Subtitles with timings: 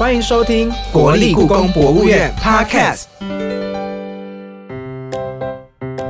[0.00, 3.02] 欢迎收听国立故宫博物院 Podcast。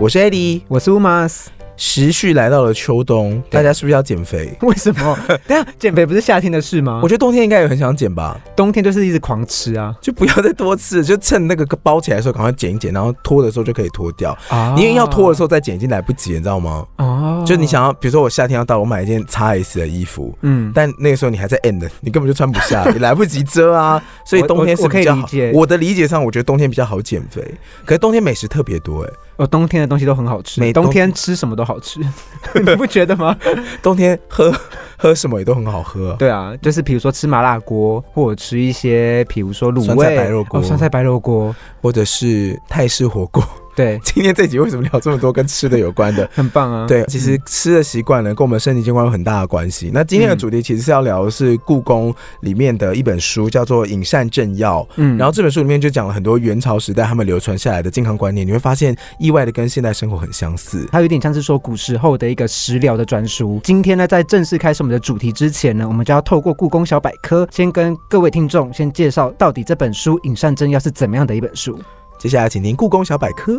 [0.00, 1.46] 我是 Eddie，我是 Umas。
[1.80, 4.54] 时序来到了秋冬，大家是不是要减肥？
[4.60, 5.18] 为什么？
[5.48, 7.00] 等下减肥不是夏天的事吗？
[7.02, 8.38] 我觉得冬天应该也很想减吧。
[8.54, 14.36] 冬天就是一直狂吃啊，就不要再多吃，就趁那个包起来的时候赶快减一减，然后脱的时候就可以脱掉。
[14.50, 16.84] 啊，因为要脱的时候再减已经来不及，你知道吗？
[16.98, 24.02] 哦，就你想要，比如说我夏天要到，我买一件 x S 的衣服，嗯，但那个时候你还在 end，你根本就穿不下， 你来不及遮啊。
[24.26, 25.26] 所以冬天是比较好。
[25.54, 27.42] 我的理解上，我觉得冬天比较好减肥。
[27.86, 29.10] 可是冬天美食特别多哎。
[29.40, 31.98] 哦，冬天的东西都很好吃，每冬天吃什么都好吃，
[32.54, 33.34] 你不觉得吗？
[33.82, 34.54] 冬天喝
[34.98, 36.14] 喝什么也都很好喝。
[36.18, 43.42] 对啊，就是比如说吃麻辣锅，或者吃一些，比如说卤酸菜白肉锅、酸菜白肉锅，或者是泰式火锅。
[43.74, 46.28] 对， 今天这集为什么聊这么多跟吃的有关的？
[46.34, 46.86] 很棒啊！
[46.86, 49.90] 对，其实吃的习惯呢，跟我们身体健康有很大的关系。
[49.92, 54.82] 那今天的主题其实是要聊的是故宫里面的一本书，叫做《饮膳正要》。
[54.96, 60.86] 嗯，然后这本书里面就讲了很多元朝时代他们流传下来的健康观念，你会发现意外的跟现代生活很相似。
[60.90, 63.60] 它有点像是说古时候的一个食疗的专书。
[63.62, 71.78] 今天呢，在正式开始我们的主题之前呢，我们就要透过故宫小百科，先跟各位听众先介绍到底这本书《饮膳正要》是怎么样的一本书。
[72.20, 73.58] 接下来，请听故宫小百科。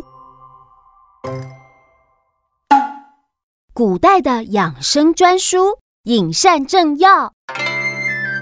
[3.74, 5.58] 古代的养生专书
[6.04, 7.26] 《饮膳正要》。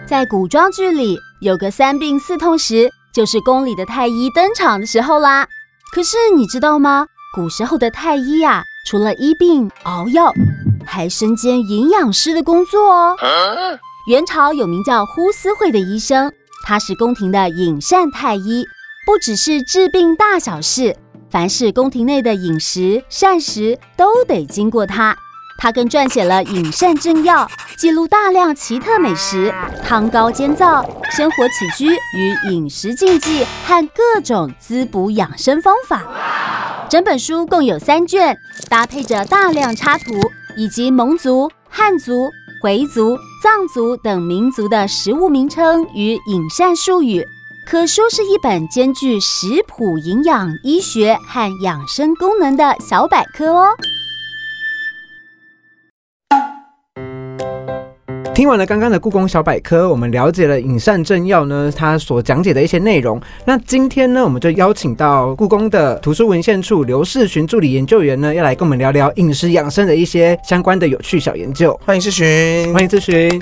[0.05, 5.47] 在古装剧里，有个三病四痛时，就是宫里的太医登场的时候啦。
[5.93, 7.07] 可是你知道吗？
[7.33, 10.33] 古时候的太医呀，除了医病熬药，
[10.85, 13.15] 还身兼营养师的工作哦。
[14.09, 16.33] 元朝有名叫呼思慧的医生，
[16.65, 18.65] 他是宫廷的饮膳太医，
[19.09, 20.95] 不只是治病大小事。
[21.31, 25.17] 凡是宫廷内的饮食膳食都得经过他，
[25.57, 27.43] 他更撰写了《饮膳正要》，
[27.75, 29.51] 记录大量奇特美食、
[29.83, 36.85] 汤膏煎造、生活起居与饮食禁忌和各种滋补养生方法。
[36.87, 38.37] 整本书共有三卷，
[38.69, 40.13] 搭配着大量插图
[40.55, 42.29] 以及蒙族、汉族、
[42.61, 47.25] 回族、藏族等民族的食物名称与饮膳术语。
[47.71, 53.67] 可说是一本兼具食谱、营养、医学和养生功能的小百科哦。
[58.33, 63.21] 听完了刚刚的故宫小百科，我们了解了《饮膳正要》呢，它所讲解的一些内容。
[63.45, 71.79] 那今天呢，我们就邀请到故宫的图书文献处刘世群助理研究员呢，要来跟我们聊聊饮食养生的一些相关的有趣小研究。
[71.85, 73.39] 欢迎世群，欢迎世群。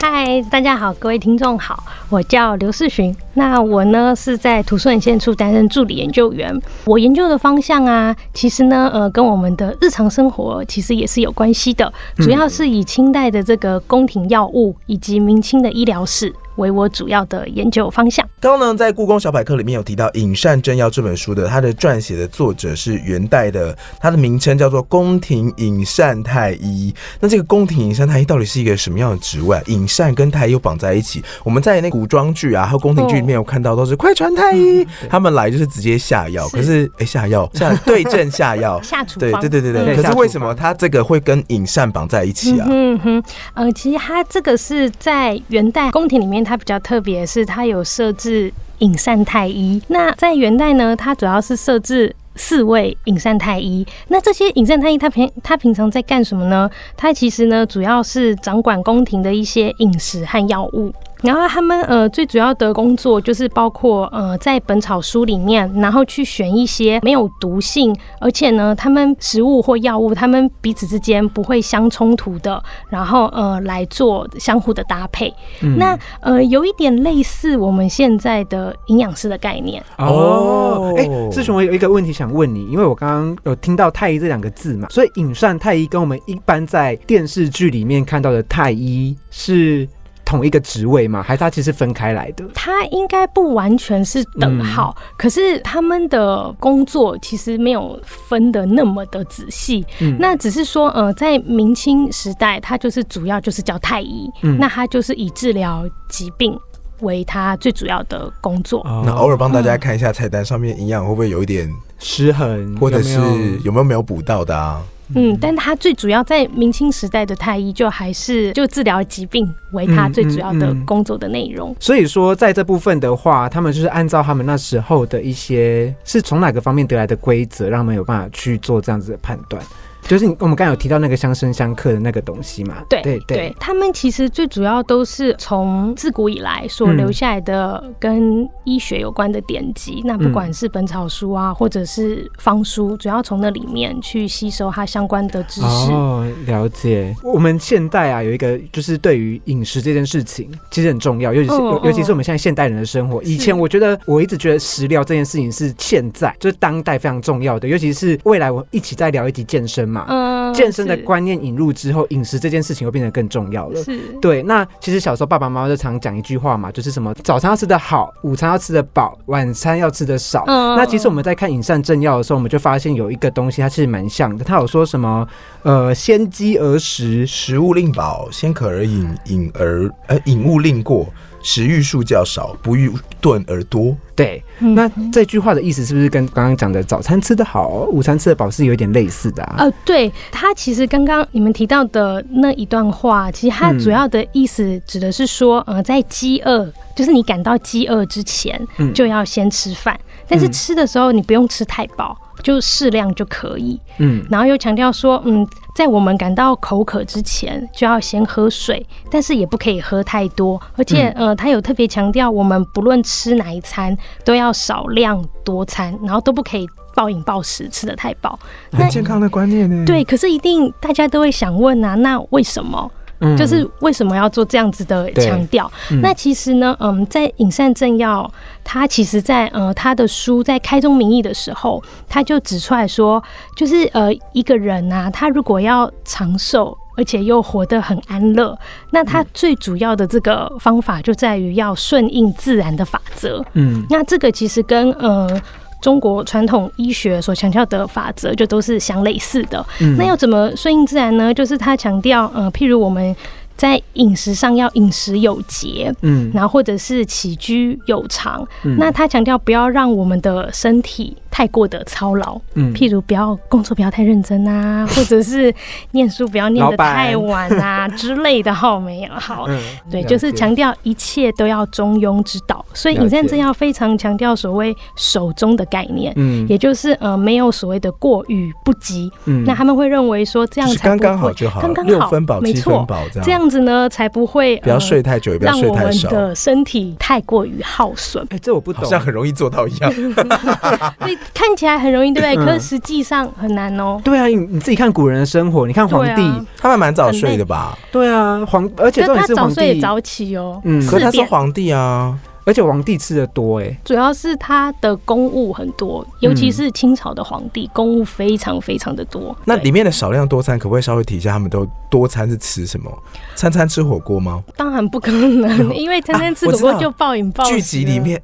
[0.00, 3.14] 嗨，大家好，各位听众好，我叫刘世群。
[3.38, 6.58] 那我呢是在图书文献处担任助理研究员。
[6.84, 14.38] 我研究的方向啊，其实呢，呃，跟我们的日常生活其实也是有关系的，主要是以清代的这个宫廷药。
[14.38, 16.32] 药物以及明清的医疗史。
[16.58, 18.27] 为我主要的研究方向。
[18.40, 26.94] 刚刚呢，在故宫小百科里面有提到《饮膳正要》这本书的，它的撰写的作者是元代的，它的名称叫做宫廷饮膳太医。
[27.18, 29.60] 那这个宫廷饮膳太医到底是一个什么样的职位？
[29.66, 31.22] 饮膳跟太医又绑在一起。
[31.42, 36.48] 我们在那古装剧啊，还有宫廷剧里面有看到，都是快传太医，他们来就是直接下药。
[36.48, 39.96] 可是，哎，下药下对症下药下厨对对对对对。
[39.96, 42.66] 可是为什么他这个会跟饮膳绑在一起啊？
[42.70, 43.22] 嗯哼，
[43.54, 46.38] 呃，其实他这个是在元代宫廷里面。
[46.44, 49.80] 它比较特别，是它有设置是隐善太医。
[49.88, 53.86] 那在元代呢，它主要是设置四位隐善太医。
[54.08, 56.70] 那这些隐善太医，他平他平常在干什么呢？
[56.94, 60.92] 他其实呢，主要是掌管宫廷的一些饮食和药物。
[61.22, 75.32] 然后他们呃最主要的工作就是包括呃在本草书里面，然后去选一些没有毒性，而且呢他们食物或药物他们彼此之间不会相冲突的，然后呃来做相互的搭配。
[75.76, 80.94] 那呃有一点类似我们现在的营养师的概念哦。
[80.96, 89.88] 哎，师兄，我有一个问题想问你，因为我刚刚有听到太医这两个字嘛，所以饮膳太医跟我们一般在电视剧里面看到的太医是。
[90.28, 91.22] 同一个职位吗？
[91.22, 92.44] 还是他其实分开来的？
[92.52, 99.82] 他应该不完全是等号，可是他们的工作其实没有分的那么的仔细。
[100.18, 106.54] 那只是说，呃，在明清时代，他就是主要就是叫太医，那他就是以治疗疾病
[107.00, 108.82] 为他最主要的工作。
[109.06, 113.18] 那偶尔帮大家看一下菜单上面营养会不会有一点失衡，或者是
[113.64, 114.82] 有没有没有补到的啊？
[115.14, 121.74] 嗯，但他最主要在明清时代的太医，就还是就治疗疾病为他最主要的工作的内容。
[121.80, 129.62] 所以说，在这部分的话，他们就是按照他们那时候的一些是从哪个方面得来的规则，让他们有办法去做这样子的判断。
[130.08, 132.78] 就是你我们刚才有提到那个相生相克的那个东西嘛？
[132.88, 140.00] 对对对，他们其实最主要都是从自古以来所留下来的跟医学有关的典籍。
[140.06, 145.92] 那不管是本草书啊，或者是方书，主要从那里面去吸收它相关的知识。
[145.92, 147.14] 哦，了解。
[147.22, 153.22] 我们现代啊，有一个就是对于饮食这件事情，其实很重要，尤其是、尤其是我们现在现代人的生活。
[153.22, 159.97] 以前我觉得我一直觉得食疗这件事情是现在就是当代非常重要的，尤其是未来我一起再聊一集健身嘛。
[160.06, 163.82] 嗯，健身的观念引入之后，饮食这件事情会变得更重要了。
[163.82, 170.44] 是对，那其实小时候爸爸妈妈就常讲一句话嘛，就是什么早餐要吃得好，午餐要吃得饱，晚餐要吃得少。
[170.46, 174.44] 嗯那其实我们在看饮膳正要的时候，我们就发现有一个东西，它其实蛮像的。
[174.44, 175.26] 它有说什么，
[175.62, 181.06] 呃，先饥而食，食物令饱，先渴而饮，饮而呃饮物令过，
[181.42, 183.96] 食欲数较少，不欲顿而多。
[184.14, 184.42] 对。
[184.60, 189.54] 嗯那这句话的意思是不是跟刚刚讲的早餐吃得好，午餐吃得饱是有一点类似的啊？
[189.58, 203.80] 呃，对，它其实刚刚你们提到的那一段话，其实它嗯主要的意思指的是说，呃，在饥饿，就是你感到饥饿之前，嗯就要先吃饭，但是嗯吃的时候你不用吃太饱，就适量就可以。
[203.98, 218.38] 嗯然后又强调说，嗯，在我们感到口渴之前，就要先喝水，但是也不可以喝太多，而且，呃，他有特别强调，我们不论吃哪一餐，都要少量多餐，然后都不可以暴饮暴食，吃的太饱。
[218.70, 219.84] 那很健康的观念呢。
[219.86, 222.90] 对，可是一定大家都会想问啊，那为什么？
[223.20, 225.70] 嗯就是为什么要做这样子的强调？
[225.90, 228.30] 嗯那其实呢，嗯，在饮膳正要，
[228.62, 233.22] 他其实在呃他的书在开宗明义的时候，他就指出来说，
[233.56, 236.76] 就是呃一个人啊，他如果要长寿。
[236.96, 238.58] 而且又活得很安乐，
[238.90, 243.40] 那他最主要的这个方法就在于要顺应自然的法则。
[243.52, 245.40] 嗯那这个其实跟呃
[245.80, 249.64] 中国传统医学所强调的法则就都是相类似的。
[249.80, 251.32] 嗯那要怎么顺应自然呢？
[251.32, 253.14] 就是他强调，呃，譬如我们
[253.56, 258.46] 在饮食上要饮食有节，嗯然后或者是起居有常。
[258.64, 265.54] 嗯那他强调不要让我们的身体太过的操劳，嗯譬如不要工作不要太认真啊， 或者是
[265.92, 268.52] 念书不要念得太晚啊 之类的。
[268.52, 269.44] 好，没有好。
[269.46, 269.56] 嗯
[269.88, 279.08] 对，就是解强调一切都要中庸之道，所以了解饮膳正要非常强调所谓手中的概念，嗯也就是呃没有所谓的过与不及。
[279.26, 283.24] 嗯那他们会认为说这样才刚刚好就好，刚刚好，六分饱、七没错分饱这样。
[283.24, 288.26] 这样子呢才不会不要呃睡太久，也不要让我们睡太少，的身体太过于耗损。
[288.30, 289.92] 哎，这我不懂好，像很容易做到一样。
[290.98, 292.36] 所以看起来很容易，对不对？
[292.36, 294.00] 嗯可是实际上很难哦。
[294.04, 297.76] 对啊，你你自己看古人的生活，你看皇帝，啊他们蛮早睡的吧？
[297.92, 301.18] 对啊，皇，而且他早重点是皇帝，睡也早起哦，嗯可是他是。
[301.28, 309.36] 皇帝啊，而且皇帝吃的多哎，主要是他的公务很多，尤其是清朝的皇帝，公务非常非常的多。
[309.44, 311.32] 那里面的少量多餐可不可以稍微提一下？
[311.32, 312.90] 他们都多餐是吃什么？
[313.34, 314.42] 餐餐吃火锅吗？
[314.56, 317.50] 当然不可能， 因为餐餐吃火锅就暴饮暴食。
[317.52, 318.18] 剧集里，面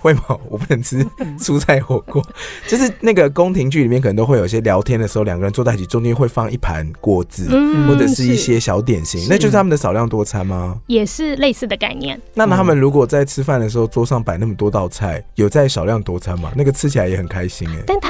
[0.00, 0.22] 会吗？
[0.48, 1.04] 我不能吃
[1.38, 2.22] 蔬菜火锅，
[2.68, 7.48] 就是那个宫廷剧里面可能都会有一些聊天的时候，两个人坐在一起，中间会放一盘果子。
[7.50, 10.78] 嗯或者是一些小点心，那就是他们的少量多餐吗？
[10.86, 12.20] 也是类似的概念。
[12.34, 16.52] 那他们如果在吃饭的时候桌上摆那么多道菜，有在少量多餐吗？
[16.54, 17.82] 那个吃起来也很开心哎。
[17.86, 18.08] 但他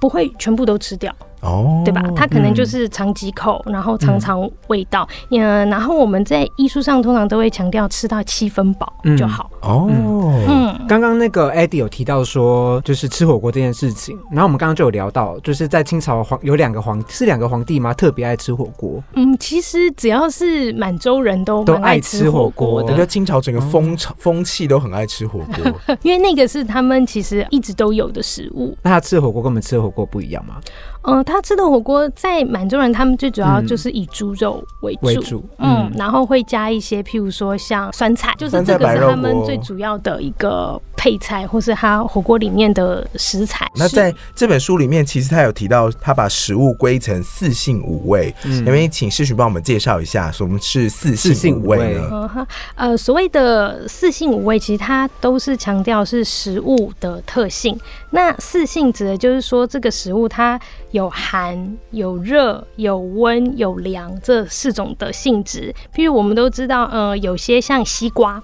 [0.00, 2.02] 不会全部都吃掉，哦，对吧？
[2.16, 5.06] 他可能就是尝几口，然后尝尝味道。
[5.30, 9.50] 嗯，然后我们在艺术上通常都会强调吃到七分饱就好。
[9.60, 17.92] 哦，嗯，刚刚那个 Eddie 有提到说，就是吃火锅这件事情，然后我们刚刚就有聊到，就是在清朝皇有两个皇是两个皇帝吗？
[17.92, 28.76] 特别爱吃火锅，嗯，其实只要是满洲人都都爱爱吃火锅我觉得，清朝整个风潮风气都很爱吃火锅， 因为那个是他们其实一直都有的食物。
[28.82, 30.54] 那他吃的火锅跟我们吃的火锅不一样吗？
[31.02, 33.66] 嗯，他吃的火锅在满洲人他们最主要嗯。
[33.66, 43.68] 就是以猪肉为主，嗯嗯，然后会加一些譬如说像酸菜，就是这个是他们最主要的一个配菜，或是它火锅里面的食材。
[43.74, 48.32] 那在这本书里面，其实他有提到，他把食物归成四性五味。
[48.44, 52.08] 嗯因为请世群帮我们介绍一下，什么是四四性性五味呢？
[52.12, 57.76] 嗯哈，呃，所谓的四性五味，其实它都是强调是食物的特性。
[58.10, 60.60] 那四性指的就是说，这个食物它
[60.92, 65.74] 有寒、有热、有温、有凉这四种的性质。
[65.92, 68.40] 譬如我们都知道，呃，有些像西瓜，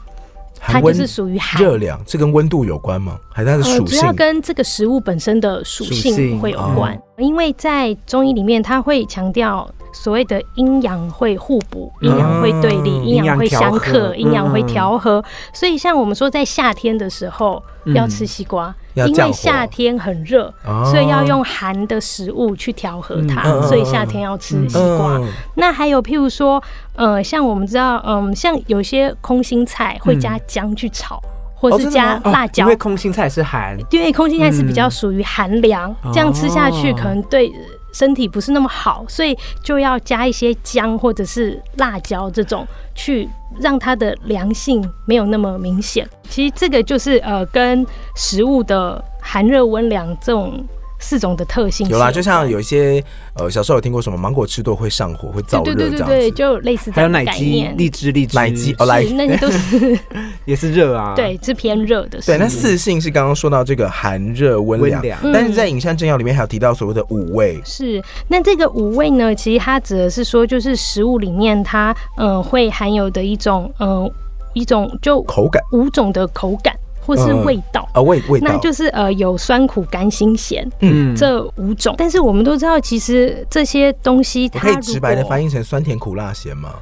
[0.61, 1.62] 它就是属于寒。
[1.62, 3.19] 热量，这跟温度有关吗？
[3.33, 4.12] 还是它的呃，属性主要？
[4.12, 13.05] 跟这个食物本身的属性会有关，因为在中医里面，它会强调所谓的阴阳会互补，阴阳会对立，嗯。
[13.05, 15.23] 阴阳会相克，阴阳会嗯调和。
[15.53, 20.85] 所以像我们说在夏天的时候嗯要吃西瓜，因为夏天很热，哦。
[20.85, 25.17] 所以要用寒的食物去调和它，所以夏天要吃西瓜。
[25.17, 25.27] 嗯。
[25.57, 26.63] 那还有譬如说，
[26.95, 31.21] 呃，像我们知道，嗯，像有些空心菜会加姜去炒，
[31.59, 32.77] 或是加辣椒因为。
[32.77, 37.53] 空心菜是寒，因为空心菜是比较属于寒凉，嗯这样吃下去哦可能对
[37.93, 46.09] 身体不是那么好，所以就要加一些姜或者是辣椒这种，去让它的凉性没有那么明显。
[46.29, 47.85] 其实这个就是呃跟
[48.15, 50.65] 食物的寒热温凉这种
[50.99, 53.02] 四种的特性有啦，就像有一些
[53.35, 56.37] 呃，小时候有听过什么芒果吃多会上火，会燥对热这样对对对对，子。
[56.37, 57.76] 就类似这还有样的奶鸡、概念。
[57.76, 59.99] 荔枝、荔枝、奶鸡哦来是那些都是
[60.45, 61.14] 也是热啊。
[61.17, 62.21] 对，是偏热的。
[62.26, 74.11] 对，那四性是刚刚说到这个寒热温凉，但是在饮膳正要里面还有提到所谓的五味，是，那这个五味呢，其实它指的是说，就是食物里面它呃会含有的一种呃
[74.55, 76.75] 一种就口感五种的口感
[77.09, 77.88] 或是嗯味道。
[77.95, 86.75] 啊味味道，那就是呃有酸苦甘辛咸嗯，这五种，但是我们都知道，其实这些东西它可以直白的翻译译成酸甜苦辣咸吗？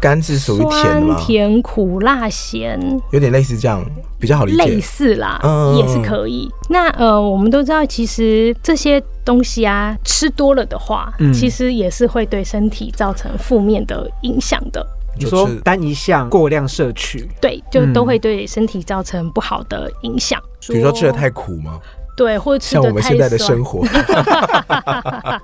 [0.00, 1.16] 甘是属于甜的酸？
[1.26, 2.78] 甜苦辣咸，
[3.10, 3.82] 有点类似这样，
[4.20, 4.80] 比较好理解类。
[4.80, 6.48] 似啦，嗯也是可以。
[6.68, 14.86] 那呃，我们都知道，其实这些东西啊，吃多了的话，嗯其实也是会对身体造成负面的影响的。
[15.16, 20.40] 你说单一项过量摄取，对，就嗯都会对身体造成不好的影响。
[20.68, 21.78] 比如说吃的太苦吗？
[22.16, 23.80] 对，或者吃像我们现在的生活，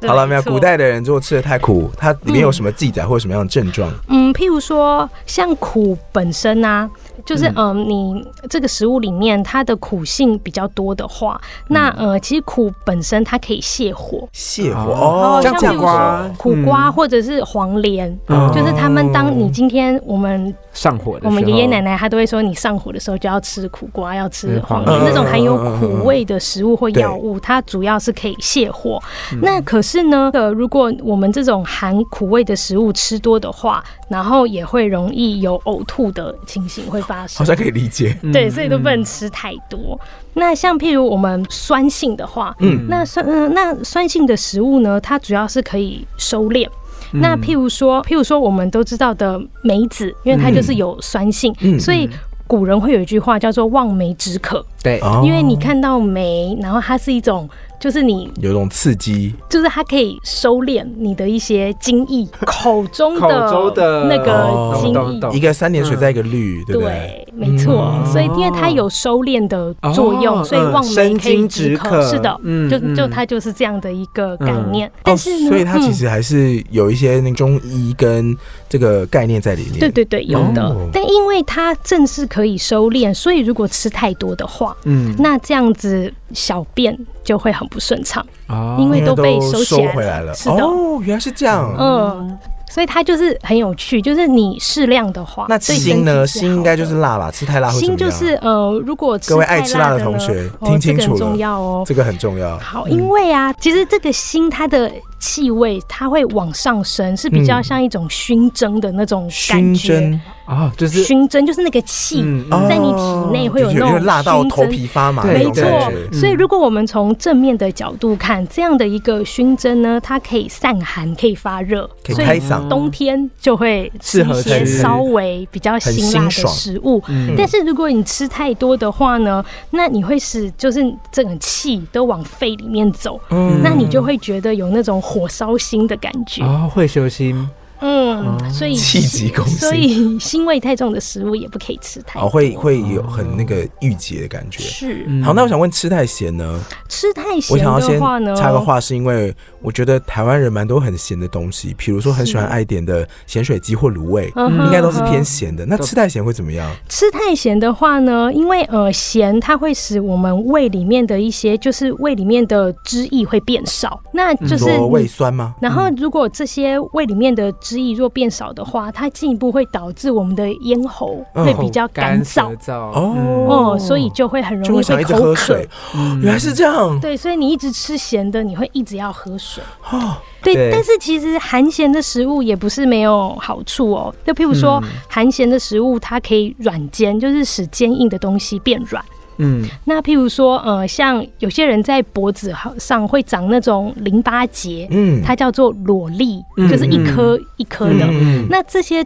[0.00, 0.42] 对 好了没有？
[0.42, 3.90] 古代的人如果吃的太苦，它里面有什么记载或者什么样的症状？
[4.08, 6.88] 嗯，譬如说像苦本身啊，
[7.24, 7.70] 就是嗯。
[7.70, 12.10] 嗯、你这个食物里面它的苦性比较多的话，那嗯。
[12.10, 14.28] 呃，其实苦本身它可以泻火。
[14.34, 16.86] 泻火哦哦，像苦像譬如瓜说苦瓜。
[16.88, 16.92] 嗯。
[16.92, 18.50] 或者是黄连，哦。
[18.54, 24.98] 就是他们当你今天我们上火的时候，我们爷爷奶奶他都会说，你上火的时候就要吃苦瓜，要吃黄连。
[24.98, 25.80] 嗯那种含有嗯。
[25.80, 29.00] 苦味的食物或药物，它主要是可以泻火。
[29.42, 37.44] 那可是呢，呃，如果我们这种含苦味的食物吃多的话，然后也会容易有呕吐的情形会发生好。
[37.44, 38.16] 像可以理解。
[38.22, 39.98] 嗯对，所以都不能吃太多。
[40.34, 46.66] 那像譬如我们酸性的话，嗯那酸呃那酸性的食物呢，它主要是可以收敛。
[47.12, 52.08] 嗯那譬如说，譬如说我们都知道的梅子，因为它就是有酸性，嗯所以
[52.50, 57.49] 古人会有一句话叫做“望梅止渴”，对，哦因为你看到梅，然后它是一种。
[57.80, 67.26] 就是你，有种刺激，就是它可以收敛你的一些精液， 口中口的那哦个精液，懂懂一个三点水在一个绿，对不对？
[67.26, 67.94] 对，没错。
[67.96, 71.90] 嗯所以因为它有收敛的作用，哦所以望梅生可以津止止渴。
[71.90, 74.87] 渴是的，嗯就就嗯它就是这样的一个概念。
[74.88, 78.37] 哦，但是呢，所以它其嗯实还是有一些那中医跟
[78.68, 79.78] 这个概念在里面。
[79.78, 80.62] 对对对，有的。
[80.62, 90.34] 哦但因为它正是可以收敛，所以如果吃太多的话，嗯，那这样子小便就会很不顺畅，哦因为都被收收起来回来了。
[90.34, 91.75] 是的，哦，原来是这样。
[91.78, 92.38] 嗯。
[92.70, 96.25] 所以它就是很有趣，就是你适量的话，那对心呢？
[96.25, 97.28] 心应该就是辣吧？
[97.28, 97.96] 吃太辣会怎么样？
[97.96, 101.82] 心就是呃，如果吃各位爱吃辣的同学哦听清楚了这个很重要哦。
[101.84, 102.56] 这个很重要。
[102.58, 104.88] 好，因为啊，其实这个心它的
[105.20, 110.00] 气味它会往上升，是比较嗯像一种熏蒸的那种感觉。
[110.00, 112.24] 蒸哦，就是熏蒸就是那个气
[112.68, 122.40] 在你体内会有那种就是点辣到头熏蒸皮发麻没错感觉。，所以如果我们从正面的角度看，这样的一个熏蒸呢，它可以散寒，可以发热，所以。
[122.68, 127.02] 冬天就会吃适合一些稍微比较辛辣的食物。
[127.08, 130.80] 嗯但是如果你吃太多的话呢，那你会使就是
[131.12, 136.44] 整个气都往肺里面走，嗯那你就会觉得有那种火烧心的感觉。
[136.44, 137.48] 哦，会修心，
[137.80, 142.26] 嗯，所以气急攻心所以腥味太重的食物也不可以吃太多。
[142.26, 144.60] 哦，会会有很那个郁结的感觉。
[144.60, 146.60] 是嗯好，那我想问，吃太咸呢？
[146.88, 155.64] 吃太咸我咸想要先的话呢，插个话，是因为我觉得台湾人蛮多很咸的东西，比如说很喜欢爱点的咸水鸡或卤味，应该都是偏咸的。
[155.66, 156.70] 那吃太咸会怎么样？
[156.88, 165.54] 吃太咸的话呢，因为呃咸它会使我们胃里面的一些就是胃里面的汁液会变少，那就是说胃酸吗？
[165.60, 175.68] 然后，如果这些胃里面的汁液若变少的话，它进一步会导致我们的咽喉嗯会比较干舌燥燥哦哦，所以就会很就会想一直容易会口渴喝水。。
[175.94, 179.62] 嗯原来是这样对，所以你一直吃咸的，你会一直要喝水。
[179.88, 180.16] 哦。
[180.42, 184.12] 对，对但是其实含咸的食物也不是没有好处哦。
[184.26, 189.04] 就譬如说，含咸的食物它可以软坚，就是使坚硬的东西变软。
[189.40, 198.06] 嗯那譬如说，呃，像有些人在脖子上会长那种淋巴结，嗯，它叫做裸粒，嗯就是一颗一颗的。
[198.06, 199.04] 嗯那这些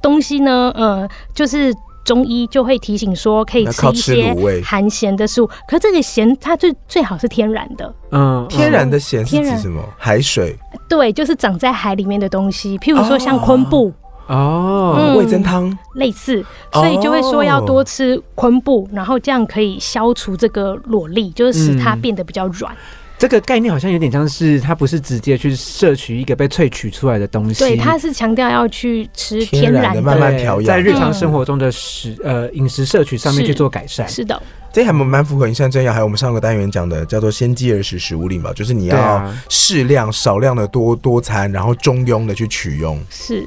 [0.00, 1.72] 东西呢，呃，就是
[2.04, 5.48] 中医就会提醒说，可以吃一些含咸的食物。
[5.68, 9.80] 可这个咸，它最最好是天然的，嗯，天然的咸是天然指什么？
[9.96, 10.56] 海水、
[10.88, 13.86] 对，就是长在海里面的东西，譬如说像昆布。
[13.86, 13.94] 哦，
[14.28, 15.76] 嗯味增汤。
[15.94, 22.74] 类似，所以就会说要多吃昆布，然后这样可以消除这个裸粒，就是使它嗯变得比较软。
[23.18, 34.08] 这个概念好像有点像是它不是直接去摄取一个被萃取出来的东西，对，它是强调要去吃天然的然的，慢慢调养在日常嗯生活中的食呃饮食摄取上面去做改善。
[34.08, 42.98] 是的，这还蛮蛮符合你像这样，还有我们上个单元讲的叫做先饥而食食物令嘛，就是你要适量、少量的多多餐，然后中庸的去取用。
[43.08, 43.44] 是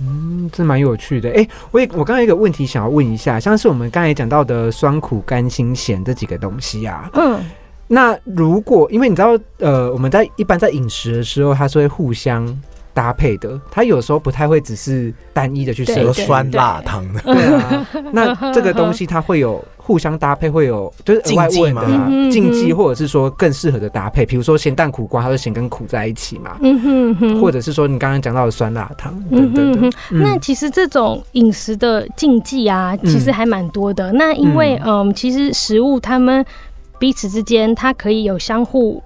[0.00, 1.30] 嗯，这蛮有趣的。
[1.30, 7.40] 哎、我也我刚才有一个问题想要问一下，像是我们刚才讲到的酸苦甘辛咸这几个东西啊，嗯，
[7.86, 12.44] 那如果因为你知道，呃，我们在一般在饮食的时候，它是会互相
[12.94, 16.26] 搭配的，它有时候不太会只是单一的去对比如摄取。
[16.26, 22.30] 酸辣汤的，对啊，那 这个东西它会有互相搭配，会有就是额外禁忌吗问的啊嗯哼。
[22.30, 34.12] 禁忌，或者是说更适合的搭配，比如说咸蛋苦瓜，它是咸跟苦在一起嘛，嗯哼哼，或者是说你刚刚讲到的酸辣汤嗯哼那其实这种饮食的禁忌啊，其实还蛮多的。
[34.12, 36.44] 那因为嗯，其实食物它们
[36.98, 39.02] 彼此之间，它可以有相互。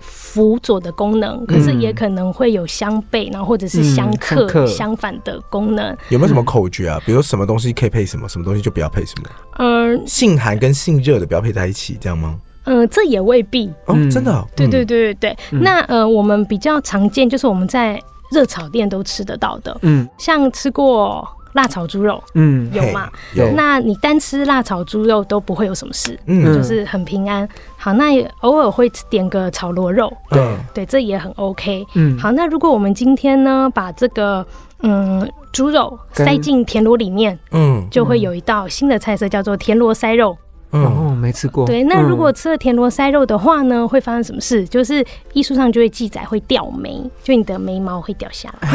[0.00, 5.96] 辅佐的功能，可是也可能会有相悖，然后或者是相嗯克、相反的功能。
[6.10, 7.00] 有没有什么口诀啊？
[7.04, 9.28] 比如什么东西可以配什么，什么东西就不要配什么？
[9.58, 12.38] 嗯性寒跟性热的不要配在一起，这样吗？
[12.64, 13.68] 嗯、呃这也未必。
[13.86, 15.36] 哦，嗯真的哦、对对嗯，对对对。
[15.52, 18.00] 嗯那呃，我们比较常见就是我们在
[18.30, 21.26] 热炒店都吃得到的，嗯像吃过
[21.58, 23.10] 辣炒猪肉嗯有吗？
[23.34, 27.46] 有，那你单吃辣炒猪肉都不会有什么事，嗯就是很平安。
[27.76, 31.84] 好，那也偶尔会点个炒螺肉，对，对，这也很 OK。
[31.94, 34.46] 嗯，好，那如果我们今天呢，把这个
[34.82, 40.38] 嗯猪肉塞进田螺里面，嗯就会有一道新的菜色叫做田螺塞肉。
[40.70, 41.66] 嗯，哦，没吃过。
[41.66, 44.64] 对，那如果嗯吃了田螺塞肉的话呢，会发生什么事？
[44.68, 48.70] 就是艺术上就会记载会掉眉，就你的眉毛会掉下来，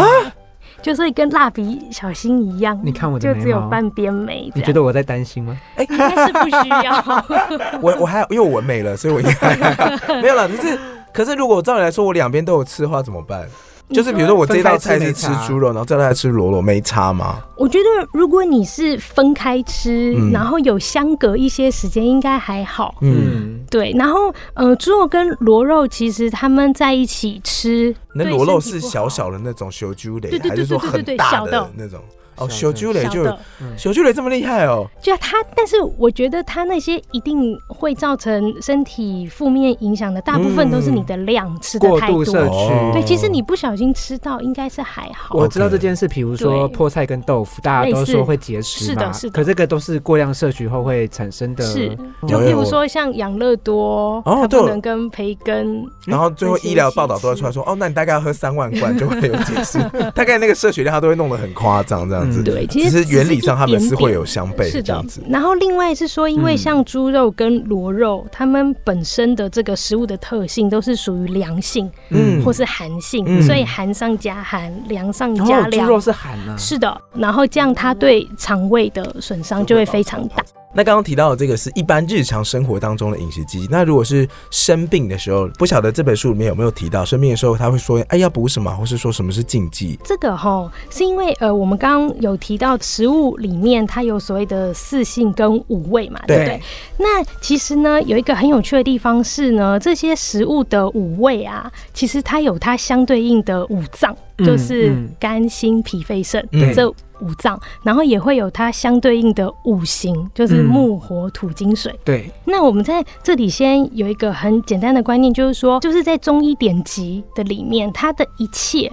[0.84, 2.80] 就是跟蜡笔小新一样。
[2.84, 5.58] 你看我的就只有半边眉，你觉得我在担心吗？
[5.76, 7.26] 哎应该是不需要。
[7.82, 9.58] 我我还因为我纹眉了，所以我应该
[10.22, 10.48] 没有了。
[10.48, 10.80] 可是
[11.14, 13.48] 可是如果照理来说，我两边都有刺的话怎么办？
[13.90, 17.38] 就是比如说我这道菜是吃猪肉，然后这道菜吃螺螺，没差吗？
[17.58, 22.96] 我觉得如果你是分开吃，嗯然后有相隔一些时间，应该还好。
[23.02, 32.00] 嗯，嗯，对，然后呃，猪肉跟螺肉其实他们在一起吃，那螺肉是小小的那种小猪雷对，对还是说对对对对很大小的那种？
[32.38, 33.40] 的小朱雷就小的，
[33.78, 34.88] 小猪雷这么厉害哦？
[35.02, 42.24] 就他，但是我觉得他那些一定会造成身体负面影响的，大部分都是你的量吃的过太多。
[42.24, 42.54] 度摄取。
[42.54, 45.36] 哦对，其实你不小心吃到，应该是还好。
[45.36, 49.34] 我知道这件事，比如说对菠菜跟豆腐，大家都说会结石嘛，是的是的。
[49.34, 51.64] 可这个都是过量摄取后会产生的。
[51.64, 59.80] 是，哦就有有譬如说像养乐多，哦不能跟培根然后最后医疗报道都会出来说，哦，那你大概要喝三万罐就会有解释，
[60.14, 62.42] 大概那个摄取量它都会弄得很夸张这样子。
[62.42, 75.86] 嗯对，其实原理上他们是会有相悖是的的这样子。，然后另外是说，因为嗯像猪肉跟螺肉，它们本身的这个食物的特性都是属于凉性嗯或是寒性，嗯所以寒上加寒，凉上加凉。
[75.86, 80.44] 后猪肉是寒啊，是的，然后这样它对肠胃的损伤就会非常大。
[80.76, 83.68] 那刚刚提到的这个是一般日常生活当中的饮食禁忌。
[83.70, 90.00] 那如果是生病的时候，不晓得这本书里面有没有提到生病的时候他会说，哎，要补什么，或是说什么是禁忌？
[90.04, 96.62] 这个哈是因为呃，我们刚刚有提到食物里面它有所谓的四性跟五味嘛，对不对？
[96.98, 105.10] 那其实呢，有一个很有趣的地方是呢，这些食物的五味啊，其实它有它相对应的五脏，嗯就是嗯。
[105.20, 110.66] 肝、心、脾、肺、肾嗯这五脏，然后也会有它相对应的五行，就是嗯。
[110.66, 111.94] 木、火、土、金、水。
[112.04, 118.92] 对，那我们在这里先有一个很简单的观念，就是说，就是在中医典籍的里面，它的一切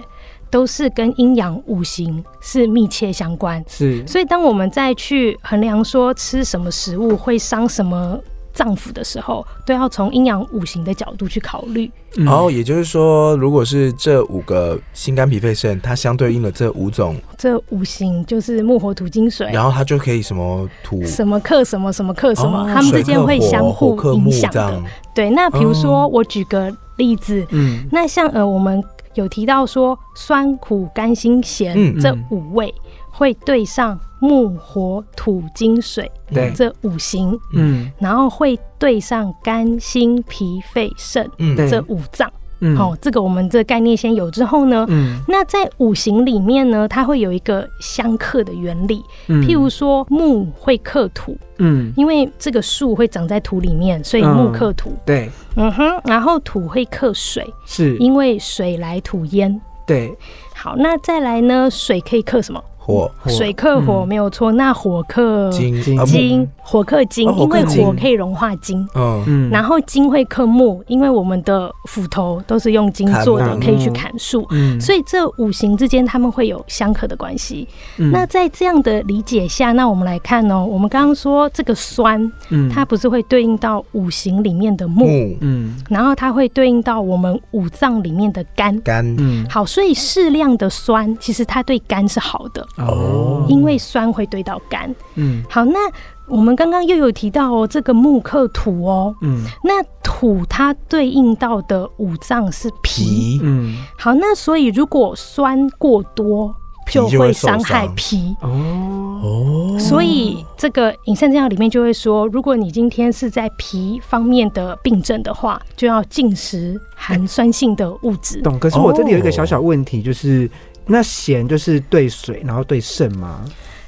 [0.49, 3.63] 都是跟阴阳五行是密切相关。
[3.67, 4.05] 是。
[4.07, 8.19] 所以，当我们再去衡量说吃什么食物会伤什么
[8.53, 11.89] 脏腑的时候，都要从阴阳五行的角度去考虑。
[12.17, 21.01] 嗯哦，也就是说，如果是这五个心肝脾肺肾，它相对应的这五种，这五行就是木、火、土、金、水，然后它就可以什么土。
[21.05, 24.83] 什么克什么，什么克什么，哦它们之间会相互影响的。
[25.15, 28.83] 对，那比如说哦我举个例子，嗯那像呃，我们
[29.13, 32.73] 有提到说酸、苦、甘、辛、咸、嗯这嗯五味，
[33.11, 42.31] 会对上木、火、土、金、水对，这五行，嗯然后会对上肝、心、脾、肺、肾嗯这五脏。
[42.63, 49.03] 嗯好、这个我们这个概念先有之后呢，嗯那在五行里面呢，它会有一个相克的原理。
[49.29, 54.93] 嗯譬如说木会克土，嗯因为这个树会长在土里面，所以木克土。
[55.03, 59.59] 对嗯哼，然后土会克水，是，因为水来土淹。
[59.87, 60.15] 对
[60.53, 61.67] 好，那再来呢？
[61.71, 62.63] 水可以克什么？
[62.83, 63.09] 火。
[63.19, 64.07] 火水克火嗯。
[64.07, 64.51] 没有错。
[64.51, 65.99] 那火克金金。
[65.99, 68.85] 啊，火克金，因为火可以融化金。
[68.95, 69.23] 嗯。
[69.27, 69.49] 嗯。
[69.49, 74.45] 然后金会克木，因为我们的斧头都是用金做的，可以去砍树。
[74.49, 74.79] 嗯。
[74.81, 77.67] 所以这五行之间他们会有相克的关系。
[77.97, 78.11] 嗯。
[78.11, 82.69] 那在这样的理解下，那我们来看哦，我们刚刚说这个酸，嗯。
[82.69, 85.05] 它不是会对应到五行里面的，木。
[85.41, 85.75] 嗯。
[85.89, 88.79] 然后它会对应到我们五脏里面的肝。
[88.81, 89.05] 肝。
[89.19, 89.45] 嗯。
[89.49, 94.93] 好，所以适量的酸其实它对肝是好的，哦因为酸会堆到肝。
[95.15, 95.79] 嗯好，那
[96.27, 103.39] 我们刚刚又有提到哦，这个木克土哦，嗯那土它对应到的五脏是脾。
[103.43, 106.55] 嗯好，那所以如果酸过多，
[106.87, 108.35] 就会伤害脾。
[108.41, 118.41] 哦哦，所以这个饮膳这样里面就会说，如果你今天是在脾方面的病症的话，就要禁食含酸性的物质。
[118.41, 118.57] 懂。
[118.57, 120.49] 可是我这里有一个小小问题，就是
[120.91, 123.43] 那咸就是对水，然后对肾吗？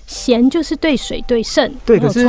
[0.05, 2.11] 咸就是对水对肾，对，可。
[2.11, 2.27] 是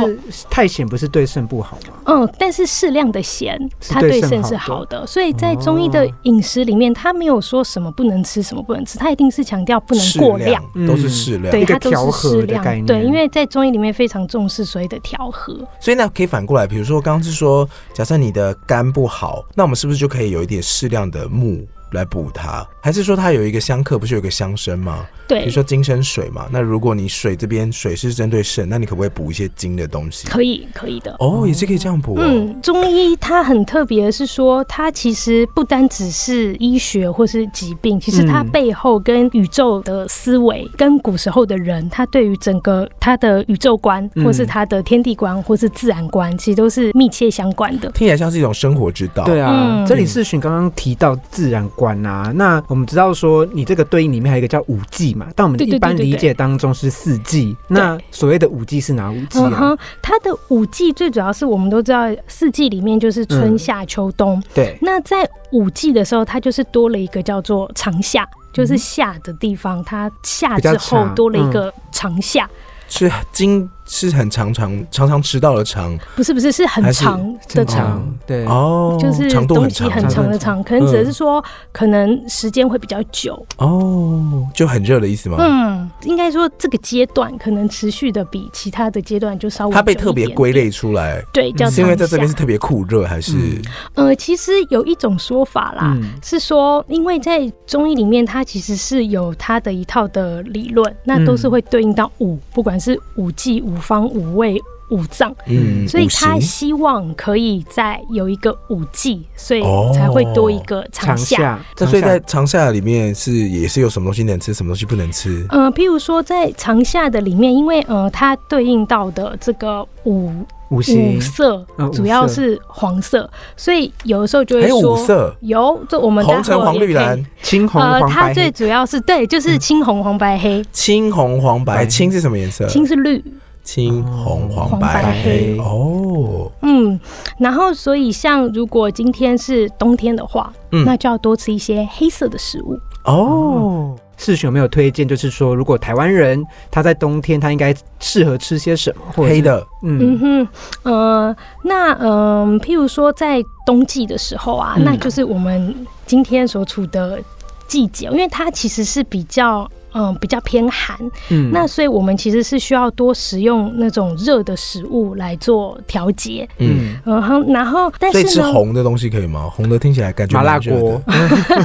[0.49, 1.93] 太咸不是对肾不好吗？
[2.05, 3.59] 嗯，但是适量的咸，
[3.89, 5.05] 它对肾是好好的。
[5.05, 10.63] 所以在中医的饮食里面，它没有说什么不能吃，什么不能吃，它一定是强调不能适过量。
[10.73, 11.51] 嗯都是适量。
[11.51, 15.53] 对，一个它都调和是适量的概念对，因为在中医里面非常重视所谓的调和。
[15.79, 21.63] 所以那可以反过来，比如说刚刚是说，假设你的肝不好，那我们是不是就可以有一点适量的木
[21.95, 22.65] 来补它？
[22.81, 25.05] 还是说它有一个相克，不是有个相生吗？
[25.27, 30.27] 对比如，说金生水嘛，那如果你水这边水是针对肾，那你可不可以补一些金的东西？
[30.27, 31.15] 可以，可以的。
[31.19, 32.23] 哦，也是可以这样补哦。
[32.23, 47.89] 嗯，中医它很特别的是说，它其实不单只是医学或是疾病，其实它嗯背后跟宇宙的思维，跟古时候的人，他对于整个他的宇宙观，嗯或是他的天地观，或是自然观，其实都是密切相关的。
[47.93, 49.23] 听起来像是一种生活之道。
[49.23, 57.55] 对啊，嗯这里世勋刚刚提到自然观啊，那我们知道说你这个对应里面还有一个叫五季嘛，但我们一般理解当中是四季。
[57.67, 59.49] 那所谓的五季是哪五季啊？
[59.51, 63.57] 嗯哼，它的五季最主要是我们都知道，四季里面就是春嗯。
[63.57, 64.41] 夏秋冬。
[64.53, 72.47] 对，那在五季的时候，它就是多了一个叫做长夏，就是夏的地方，它夏之后多了一个长夏，
[72.87, 75.97] 是金是很常常常常迟到的长。
[76.15, 78.15] 不是不是是很长的正长。
[78.25, 83.45] 对，哦，就是长度很长，东西很长的长，可能指的是说，可能时间会比较久。
[83.57, 85.37] 哦，就很热的意思吗？
[85.39, 93.33] 嗯，应该说这个阶段可能持续的比其他的阶段就稍微它被特别归类出来，对，叫是因为在这边是特别酷热，还是？
[93.35, 93.61] 嗯。
[93.93, 96.13] 呃，其实有一种说法啦，嗯。
[96.23, 109.91] 是说，因为在中医里面，它其实是有它的一套的理论，那都是会对应到五，不管是五季、五方、五味、五脏，嗯，所以他希望可以再有一个五季，所以哦。
[109.93, 111.37] 才会多一个长长夏。
[111.37, 115.45] 夏，那所以在长夏里面是也是有什么东西能吃，什么东西不能吃？
[115.49, 120.27] 呃，譬如说在长夏的里面，因为呃，它对应到的这个五
[120.69, 120.81] 五五
[121.21, 131.85] 色嗯五主要是黄色，所以有的时候就还有会说五色，有，这我们待红橙黄绿蓝，青红呃，黄白呃，它最主要是对，就是青红黄白黑，青红黄白，白。
[131.85, 132.67] 青是什么颜色？
[132.67, 133.23] 青是绿，
[133.65, 136.97] 青红黄黄白白黑哦，嗯，
[137.39, 142.79] 然后所以像如果今天是冬天的话，嗯那就要多吃一些黑色的食物。
[143.05, 145.07] 哦，世雄有没有推荐？
[145.07, 149.01] 就是说，如果台湾人他在冬天，他应该适合吃些什么？
[149.15, 150.47] 或黑，的，嗯嗯哼，
[150.83, 155.75] 呃，那嗯、譬如说在冬季的时候啊，嗯那就是我们
[156.05, 157.19] 今天所处的
[157.67, 159.67] 季节，因为它其实是比较。
[159.95, 160.97] 嗯，比较偏寒，
[161.29, 161.49] 嗯。
[161.51, 166.47] 那所以我们其实是需要多食用那种热的食物来做调节。
[166.59, 169.49] 嗯，然后，然后但所以吃是，红的东西可以吗？
[169.49, 171.01] 红的听起来感觉麻辣锅。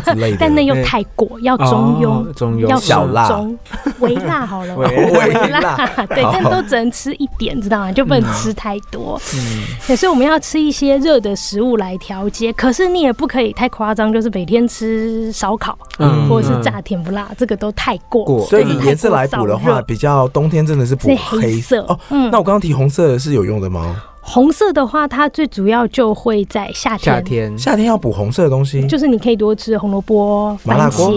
[0.04, 0.84] 之类的， 但那又对。
[0.84, 2.08] 太过，要中庸。
[2.08, 2.68] 哦中庸。
[2.68, 3.26] 要小辣。
[3.28, 3.58] 中
[3.98, 5.60] 微辣好了，微 微辣。
[5.60, 7.92] 辣， 对，但都只能吃一点，知道吗？
[7.92, 9.20] 就不能吃太多。
[9.34, 9.62] 嗯。
[9.88, 16.28] 对，所以我们要吃一些热的食物来调节，可是你也不可以太夸张，就是每天吃烧烤嗯。
[16.28, 18.19] 或者是炸甜不辣，这个都太过。
[18.24, 18.44] 过。
[18.46, 21.98] 所以颜色来补的话，比较冬天真的是补黑色哦。
[22.10, 22.30] 嗯。
[22.30, 24.02] 那我刚刚提红色的是有用的吗？
[24.22, 27.14] 红色的话，它最主要就会在夏天。
[27.14, 27.58] 夏天。
[27.58, 31.12] 夏天要补红色的东西，就是你可以多吃红萝卜、番麻辣锅。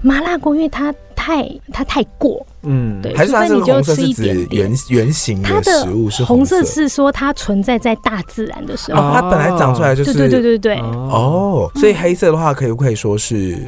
[0.00, 6.70] 麻辣锅，因为它太它太过，嗯，对还是它是除非你就红色是指吃一点点圆圆形它的食物是红色色。
[6.70, 9.00] 是说它存在在大自然的时候。
[9.00, 13.58] 哦，它本来长出来就是对对对对对，哦，哦，所以黑色的话可以不可以说是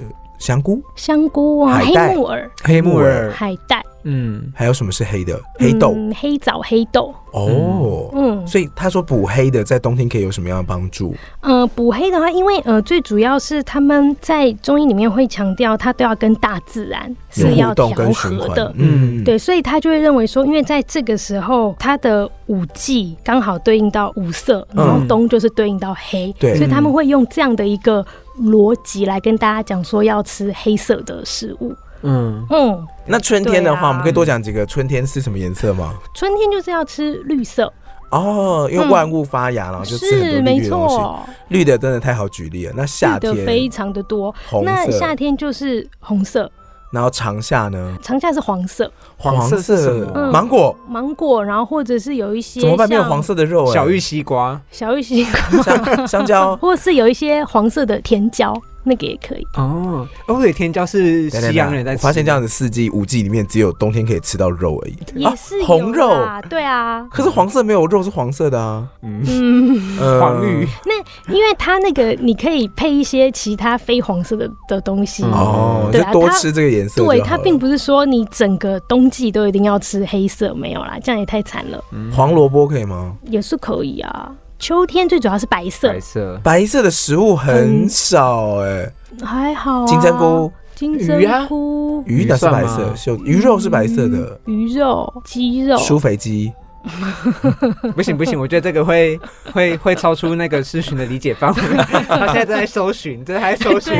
[0.41, 0.83] 香菇？
[0.97, 5.39] 香菇啊，黑木耳、黑木耳，海带、嗯，还有什么是黑的？
[5.59, 7.15] 黑豆嗯黑枣、黑豆。
[7.33, 8.11] 哦。
[8.15, 11.15] 嗯，所以他说补黑的在冬天可以有什么样的帮助？
[11.43, 18.73] 呃，补黑的话，因为呃，最主要是他们在中医里面会强调，它都要跟大自然是要调和的。
[18.77, 28.05] 嗯，对，所以他就会认为说，因为在这个时候，它的五季刚好对应到五色，然后嗯冬就是对应到黑，对所以他们会用这样的一个
[28.41, 31.75] 逻辑来跟大家讲说要吃黑色的食物。
[32.03, 35.95] 嗯，嗯，那春天的话，啊我们可以多讲几个春天是什么颜色吗？
[36.15, 37.71] 春天就是要吃绿色，
[38.11, 40.97] 哦，因为嗯万物发芽，然后就吃很多绿是没绿的东西。
[40.97, 42.73] 错，绿的真的太好举例了。
[42.75, 44.35] 那夏天非常的多。
[44.65, 46.51] 那夏，天就是红色，
[46.91, 47.97] 然后长夏呢？
[48.03, 50.77] 长夏是黄色，黄色芒果？
[50.89, 52.89] 芒果，然后或者是有一些怎么办？
[52.89, 56.57] 没有黄色的肉哎，小玉西瓜，小玉西瓜，香香蕉。
[56.59, 58.53] 或者是有一些黄色的甜椒，
[58.85, 59.47] 那个也可以。
[59.57, 64.97] 哦，欧对甜椒是西洋人在吃，我发现这样的四季五季里面，只有冬天可以吃到肉而已。
[65.15, 75.23] 也是有红肉啦对啊，可是黄色没有肉是黄色的啊，嗯，嗯，呃 黄绿，那因为它那个你可以配一些其他非黄色的的东西。
[75.25, 77.05] 嗯哦，就对啊多吃这个颜色。
[77.05, 81.83] 对，它并不是说你整个冬季都一定要吃黑色，没有啦，这样也太惨了。
[82.13, 83.17] 黄萝卜可以吗？
[83.25, 84.33] 也是可以啊。
[84.61, 85.89] 秋天最主要是白色。
[85.89, 88.93] 白，色，白色的食物很少哎，
[89.25, 89.87] 还好、啊。
[89.87, 92.93] 金针、菇、金鱼啊针菇、鱼那是白色。
[92.95, 96.53] 就鱼肉是白色的，鱼肉、鸡肉，酥肥鸡
[97.95, 99.19] 不行不行，我觉得这个会
[99.53, 101.63] 会会超出那个咨询的理解范围。
[102.09, 103.95] 他现在在搜寻，这还在搜寻，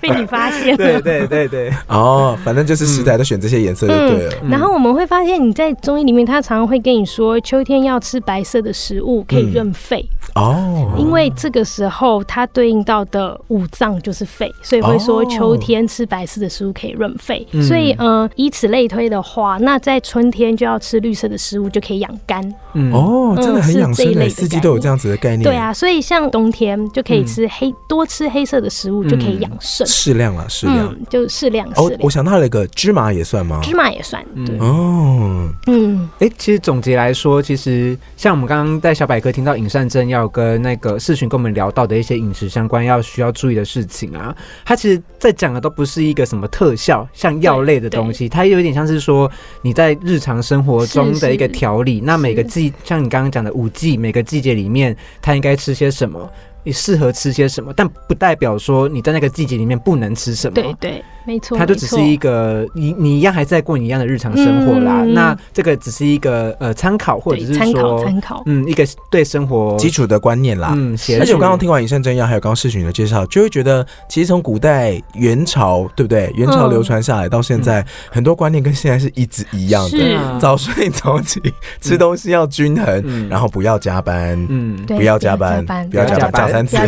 [0.00, 0.76] 被你发现了。
[0.76, 4.34] 对对对对，哦，反正就是食材都选这些颜色就对了。
[4.42, 17.46] 嗯然后我们会发现，你在中医里面，他常常会跟你说，秋天要吃白色的食物，可以润肺，哦，因为这个时候它对应到的五脏就是肺，所以会说哦秋天吃白色的食物可以润肺。
[17.52, 22.52] 嗯所以，呃，以此类推的话，那在春天就要吃绿色的食物，就可以养肝。
[22.78, 25.42] 嗯，哦，真的很养生诶，是这一类的四季都有这样子的概念。
[25.42, 29.86] 对，啊，所以像冬天就可以吃黑，多吃黑色的食物就可以养肾。
[29.86, 30.86] 适量啊，适量。
[30.88, 32.10] 嗯，就适量适哦，量我。
[32.10, 33.60] 想到了一个芝麻也算吗？
[33.62, 49.30] 芝麻也算，对，哦，嗯，哎、其实总结来说，其实像我们刚刚在小百科听到尹善正要跟那个世群跟我们聊到的一些饮食相关要需要注意的事情啊，他其实在讲的都不是一个什么特效，像药类的东西，它有点像是说
[49.62, 52.00] 你在日常生活中的一个是是调理。
[52.00, 56.30] 那每个是像你刚刚讲的五季，每个季节里面它应该吃些什么。
[56.66, 60.54] 你适合吃些什么，但不代表说你在那个季节里面不能吃什么。
[60.54, 65.02] 对对，没错，它就只是一个你你一样还在过你一样的日常生活啦。
[65.04, 70.72] 嗯那这个只是一个呃参考，或者是对参考说参考，嗯一个对生活基础的观念啦。
[70.76, 70.98] 嗯。
[71.20, 76.32] 而且我刚刚听完以上真要，还有刚刚世群的介绍，就会觉得，其实从古代元朝，对不对？
[76.34, 80.16] 元朝嗯流传下来到现在，很多观念跟现在是一直一样的。
[80.16, 81.40] 啊 早睡早起，
[81.80, 86.76] 吃东西要均衡，嗯然后不要加班，嗯对不要加班，不要加班，加班加三次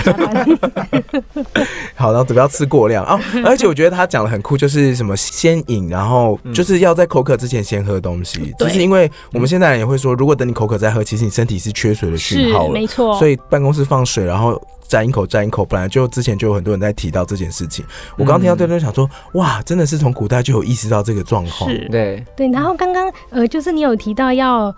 [1.95, 3.21] 好，然后不要吃过量哦。
[3.45, 8.41] 而且我觉得他讲的很酷，就是什么先饮，然后就是要在口渴之前先喝东西。
[8.41, 12.73] 其对实因为我们现在人也会说，如果等你口渴再喝，其实你身体是缺水的讯号了。
[12.73, 17.85] 没错，所以办公室放水，然后沾一口沾一口，本来就之前就有很多人在提到这件事情。
[18.17, 21.71] 我刚刚听到对对，想说，哇，真的是从古代就有意识到这个状况。
[21.71, 22.49] 是对对。
[22.49, 24.75] 然后刚刚呃，就是你有提到要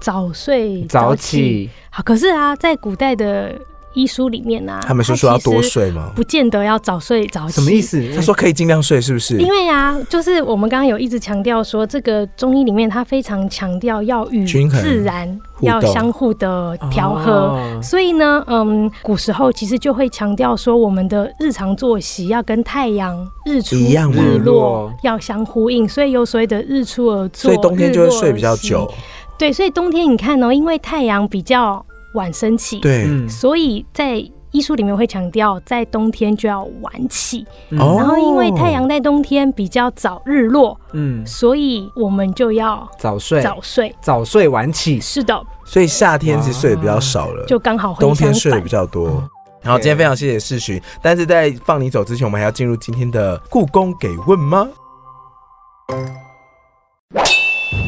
[0.00, 3.54] 早睡早起，起，好，可是啊，在古代的
[3.94, 6.10] 医书里面呢、他们是说要多睡吗？
[6.14, 7.80] 不见得要早睡早起，什么意？
[7.80, 8.02] 思？
[8.14, 9.38] 他说可以尽量睡，是不是？
[9.38, 17.32] 因为啊，就是我们刚刚有一直强调说，这个中医里面它非常强调要与自然要相互的调和。
[17.32, 28.90] 哦所以呢，嗯，古时候其实就会强调说，我们的日常作息要跟太阳、日出、一日日落落要相呼应，所以有所谓的日出而作，所以冬天就会睡比较久。。
[29.38, 37.44] 对，所以冬天你看哦，因为太阳比较晚升起，，对，嗯所以在医书里面会强调，在冬天就要晚起。
[37.72, 43.94] 哦然后因为太阳在冬天比较早日落，嗯所以我们就要早睡早睡。
[44.00, 48.68] 早睡晚起，是的，所以夏天是睡得比较少了，就刚好会冬天睡得比。
[48.68, 49.22] 较多。
[49.60, 54.68] 然后今天非常谢谢世巡，但是在放你走之前，我们还要进入今天的故宫给问吗？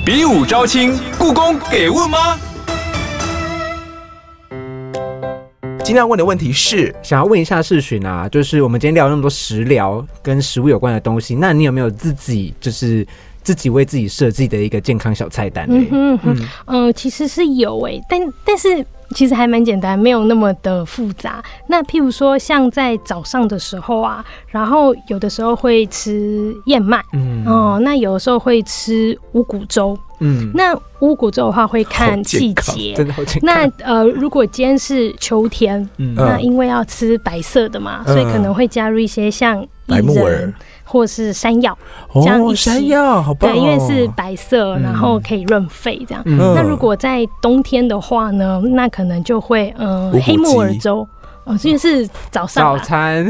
[0.05, 2.37] 比武招亲，故宫给问吗？
[5.83, 13.05] 今天要问的问题是，想要问一下世勋啊，就是我们今天聊那么多食疗跟食物有关的东西，那你有没有自己就是
[13.43, 15.89] 自己为自己设计的一个健康小菜单嘞？
[15.91, 21.43] 嗯哼哼，嗯嗯，其实是有诶、但但是其实还蛮简单，没有那么的复杂。
[21.67, 29.99] 那譬如说，像在早上的时候啊，然后有的时候会吃燕麦，嗯哦，那有的时候会吃五谷粥。
[30.23, 32.93] 嗯，那五谷粥的话会看季节。
[32.95, 33.43] 真的好健康。
[33.43, 40.53] 那呃，如果今天是秋天，嗯那因为要吃白色的嘛，嗯所以可能会加入一些像白木耳
[40.91, 41.77] 或是山药，
[42.15, 42.71] 这样哦，一起。
[42.71, 44.83] 山药好棒、哦，对，因为是白色，嗯。
[44.83, 46.23] 然后可以润肺这样。
[46.27, 46.37] 嗯。
[46.41, 51.07] 嗯那如果在冬天的话呢，那可能就会呃黑木耳粥。
[51.45, 53.29] 哦，这个是早上早，餐，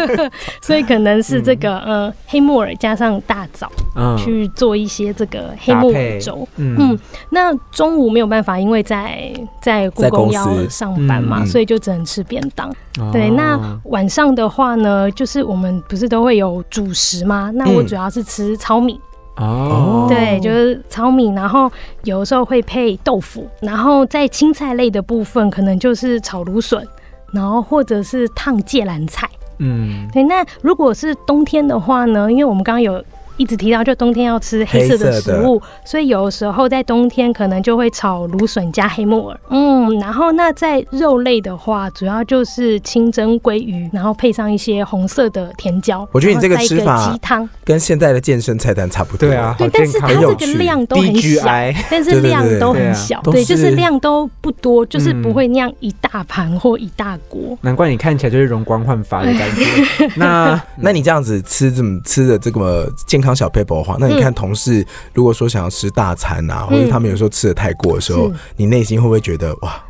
[0.60, 4.16] 所以可能是这个、呃黑木耳加上大枣嗯。
[4.16, 6.46] 去做一些这个黑木耳粥。
[6.56, 6.76] 嗯。
[6.78, 6.98] 嗯，
[7.30, 12.68] 那中午没有办法，因为在在故宫要上班嘛，嗯所以就只能吃便当。
[13.00, 13.10] 哦。
[13.12, 17.50] 对，那晚上的话呢，就是我们不是都会有主食吗？
[17.54, 17.86] 那我嗯。
[17.86, 19.00] 主要是吃糙米，
[19.36, 21.70] 哦，对，就是糙米，然后
[22.04, 26.86] 有的时候会配豆腐，然后在青菜类的部分，可能就是炒芦笋，
[27.32, 29.28] 然后或者是烫芥蓝菜。
[29.58, 33.02] 嗯对，那如果是冬天的话呢，因为我们刚刚有
[33.36, 39.40] 一直提到，就冬天要吃黑色的食物，所以有的时候在冬天可能就会炒芦笋加黑木耳。
[39.50, 46.08] 嗯，然后那在肉类的话，主要就是清蒸鲑鱼，然后配上一些红色的甜椒。
[46.12, 49.28] 我觉得你这个吃法鸡汤，跟现在的健身菜单差不多。
[49.28, 51.44] 对啊，对，但是它这个量都很小。
[51.90, 57.56] 但是量都很小，对，就是是量都不多，就是嗯不会那样一大盘或一大锅。
[57.62, 60.08] 难怪你看起来就是容光焕发的感觉。
[60.16, 69.82] 那那你这样子吃这么吃的这么健康小 paper 的话，那你看同事如果说想要吃大餐啊，或者他们有时候吃的太过的时候是，你内心会不会觉得哇，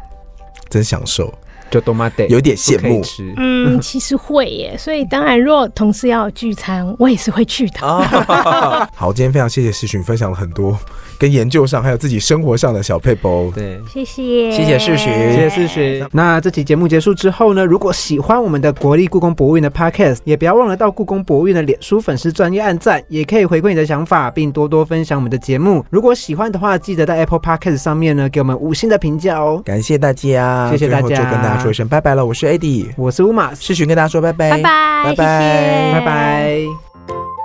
[0.68, 1.32] 真享受？
[1.68, 3.34] 就多妈得有点羡慕吃。
[3.36, 7.84] 嗯，其实会耶，所以当然，如果同事要聚餐，我也是会去的。
[7.84, 10.78] 啊， 好，今天非常谢谢世勋分享了很多
[11.18, 13.52] 跟研究上还有自己生活上的小 paper。
[13.52, 13.80] 对。
[13.92, 16.06] 谢谢，谢谢世勋谢谢世勋。
[16.12, 25.84] 那这期节目结束之后呢，如果喜欢我们的国立故宫博物院的 Podcast，也不要忘了到故宫博物院的脸书粉丝专业按赞，也可以回馈你的想法，并多多分享我们的节目。
[25.90, 29.62] 如果喜欢的话，记得在 Apple Podcast 上面呢给我们五星的评价哦。
[29.64, 32.24] 感谢大家，谢谢大家就跟大家说一声拜拜了。
[32.24, 37.35] 我是 AD，我是乌马斯，世勋跟大家说拜拜，拜拜，拜拜谢谢拜拜。